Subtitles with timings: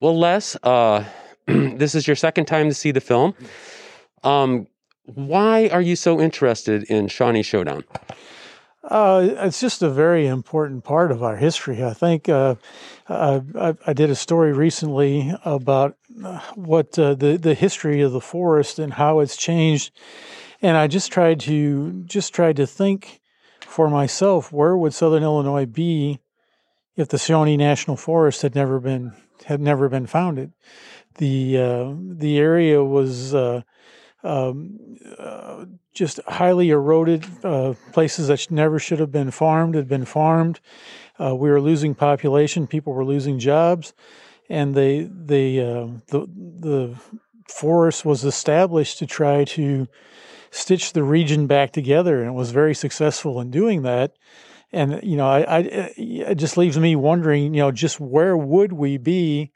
[0.00, 1.04] Well, Les, uh,
[1.46, 3.34] this is your second time to see the film.
[4.22, 4.68] Um,
[5.06, 7.82] why are you so interested in Shawnee Showdown?
[8.84, 11.82] Uh, it's just a very important part of our history.
[11.84, 12.54] I think uh,
[13.08, 18.20] I, I, did a story recently about uh, what uh, the the history of the
[18.20, 19.92] forest and how it's changed,
[20.62, 23.20] and I just tried to just tried to think
[23.60, 26.20] for myself where would Southern Illinois be
[26.96, 29.12] if the Shawnee National Forest had never been
[29.44, 30.52] had never been founded.
[31.16, 33.62] The uh, the area was uh,
[34.22, 34.78] um,
[35.18, 37.26] uh, just highly eroded.
[37.44, 40.60] Uh, places that never should have been farmed had been farmed.
[41.18, 42.66] Uh, we were losing population.
[42.66, 43.92] People were losing jobs,
[44.48, 46.26] and they they uh, the
[46.60, 46.96] the
[47.48, 49.88] forest was established to try to
[50.50, 54.12] stitch the region back together, and it was very successful in doing that.
[54.72, 55.58] And you know, I, I
[55.96, 59.52] it just leaves me wondering, you know, just where would we be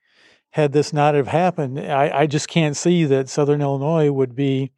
[0.52, 4.72] had this not have happened, I, I just can't see that Southern Illinois would be.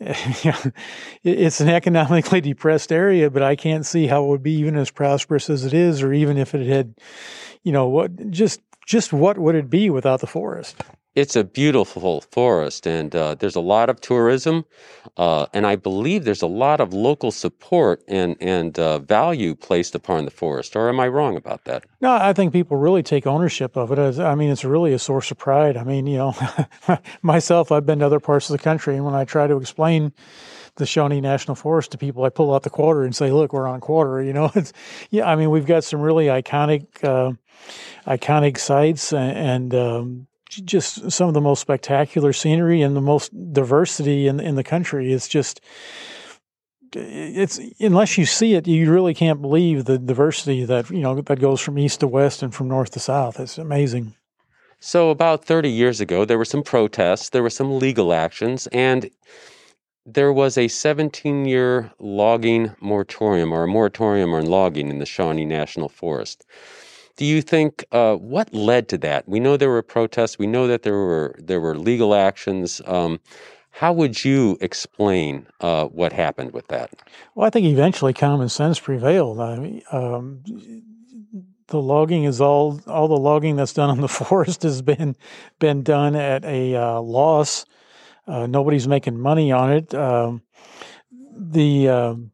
[0.00, 4.92] it's an economically depressed area, but I can't see how it would be even as
[4.92, 6.94] prosperous as it is, or even if it had,
[7.64, 10.76] you know, what just just what would it be without the forest?
[11.18, 14.64] It's a beautiful forest, and uh, there's a lot of tourism,
[15.16, 19.96] uh, and I believe there's a lot of local support and and uh, value placed
[19.96, 20.76] upon the forest.
[20.76, 21.84] Or am I wrong about that?
[22.00, 24.20] No, I think people really take ownership of it.
[24.20, 25.76] I mean, it's really a source of pride.
[25.76, 26.34] I mean, you know,
[27.22, 30.12] myself, I've been to other parts of the country, and when I try to explain
[30.76, 33.66] the Shawnee National Forest to people, I pull out the quarter and say, "Look, we're
[33.66, 34.72] on quarter." You know, it's
[35.10, 35.28] yeah.
[35.28, 37.32] I mean, we've got some really iconic, uh,
[38.06, 44.26] iconic sites, and, um, just some of the most spectacular scenery and the most diversity
[44.26, 45.12] in in the country.
[45.12, 45.60] It's just
[46.94, 51.40] it's unless you see it, you really can't believe the diversity that you know that
[51.40, 53.38] goes from east to west and from north to south.
[53.38, 54.14] It's amazing.
[54.80, 59.10] So about 30 years ago, there were some protests, there were some legal actions, and
[60.06, 65.44] there was a 17 year logging moratorium or a moratorium on logging in the Shawnee
[65.44, 66.46] National Forest.
[67.18, 69.28] Do you think uh, what led to that?
[69.28, 70.38] We know there were protests.
[70.38, 72.80] We know that there were there were legal actions.
[72.86, 73.18] Um,
[73.72, 76.90] how would you explain uh, what happened with that?
[77.34, 79.40] Well, I think eventually common sense prevailed.
[79.40, 80.44] I mean, um,
[81.66, 85.16] the logging is all all the logging that's done on the forest has been
[85.58, 87.64] been done at a uh, loss.
[88.28, 89.92] Uh, nobody's making money on it.
[89.92, 90.42] Um,
[91.36, 92.30] the um,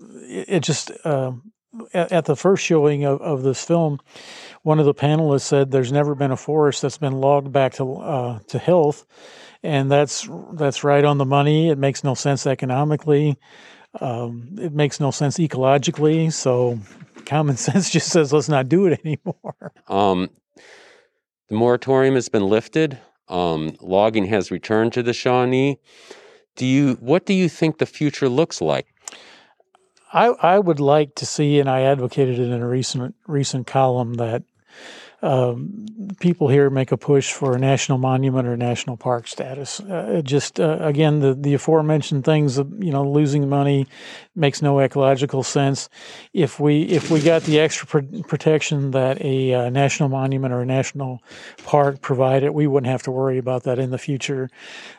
[0.00, 1.52] it, it, just um,
[1.92, 4.00] at, at the first showing of, of this film,
[4.62, 7.96] one of the panelists said there's never been a forest that's been logged back to
[7.96, 9.06] uh, to health,
[9.62, 11.70] and that's that's right on the money.
[11.70, 13.38] It makes no sense economically.
[14.00, 16.32] Um, it makes no sense ecologically.
[16.32, 16.78] So
[17.24, 19.72] common sense just says let's not do it anymore.
[19.88, 20.30] Um,
[21.48, 22.98] the moratorium has been lifted.
[23.28, 25.78] Um, logging has returned to the Shawnee.
[26.54, 28.86] Do you what do you think the future looks like?
[30.12, 34.14] I, I would like to see, and I advocated it in a recent recent column
[34.14, 34.44] that
[35.22, 35.86] um,
[36.20, 39.80] people here make a push for a national monument or national park status.
[39.80, 43.86] Uh, just uh, again, the the aforementioned things, you know, losing money
[44.34, 45.88] makes no ecological sense.
[46.32, 50.60] If we if we got the extra pr- protection that a uh, national monument or
[50.60, 51.22] a national
[51.64, 54.50] park provided, we wouldn't have to worry about that in the future.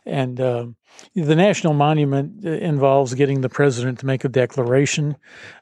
[0.05, 0.75] And um,
[1.13, 5.15] the national monument uh, involves getting the president to make a declaration.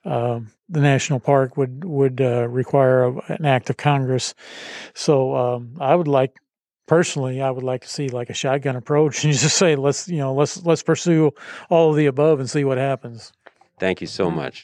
[0.04, 4.34] Uh, the national park would would uh, require a, an act of Congress.
[4.94, 6.36] So um, I would like,
[6.88, 10.18] personally, I would like to see like a shotgun approach and just say let's you
[10.18, 11.32] know let's let's pursue
[11.70, 13.32] all of the above and see what happens.
[13.80, 14.54] Thank you so much.